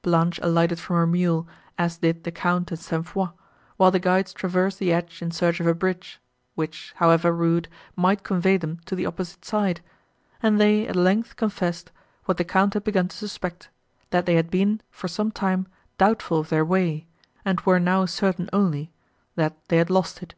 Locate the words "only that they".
18.54-19.76